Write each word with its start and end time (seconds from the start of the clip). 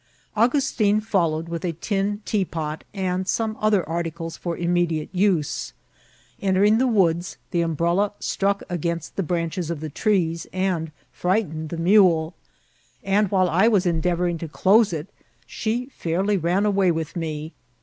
Augustin 0.35 0.99
followed 0.99 1.47
with 1.47 1.63
a 1.63 1.73
tin 1.73 2.23
teapot, 2.25 2.83
and 2.91 3.27
some 3.27 3.55
other 3.61 3.87
articles 3.87 4.35
for 4.35 4.57
inmiediate 4.57 5.09
use. 5.13 5.73
Entering 6.41 6.79
the 6.79 6.87
woods, 6.87 7.37
the 7.51 7.61
umbrella 7.61 8.11
struck 8.19 8.63
against 8.67 9.15
the 9.15 9.21
branches 9.21 9.69
of 9.69 9.79
the 9.79 9.91
trees, 9.91 10.47
and 10.51 10.91
frightened 11.11 11.69
the 11.69 11.77
mule; 11.77 12.33
and, 13.03 13.29
while 13.29 13.47
I 13.47 13.67
was 13.67 13.85
endeavouring 13.85 14.39
to 14.39 14.47
close 14.47 14.91
it, 14.91 15.07
she 15.45 15.91
feuriy 16.01 16.41
ran 16.41 16.65
away 16.65 16.89
with 16.89 17.15
me. 17.15 17.53